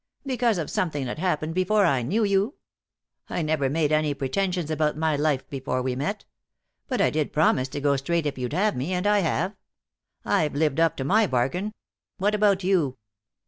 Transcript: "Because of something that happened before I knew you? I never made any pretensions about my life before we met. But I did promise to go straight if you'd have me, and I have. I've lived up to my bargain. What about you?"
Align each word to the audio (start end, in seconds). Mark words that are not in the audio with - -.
"Because 0.25 0.57
of 0.57 0.71
something 0.71 1.05
that 1.05 1.19
happened 1.19 1.53
before 1.53 1.85
I 1.85 2.01
knew 2.01 2.23
you? 2.23 2.55
I 3.29 3.43
never 3.43 3.69
made 3.69 3.91
any 3.91 4.15
pretensions 4.15 4.71
about 4.71 4.97
my 4.97 5.15
life 5.15 5.47
before 5.47 5.83
we 5.83 5.95
met. 5.95 6.25
But 6.87 7.01
I 7.01 7.11
did 7.11 7.31
promise 7.31 7.67
to 7.67 7.79
go 7.81 7.95
straight 7.97 8.25
if 8.25 8.35
you'd 8.35 8.53
have 8.53 8.75
me, 8.75 8.93
and 8.93 9.05
I 9.05 9.19
have. 9.19 9.55
I've 10.25 10.55
lived 10.55 10.79
up 10.79 10.97
to 10.97 11.03
my 11.03 11.27
bargain. 11.27 11.71
What 12.17 12.33
about 12.33 12.63
you?" 12.63 12.97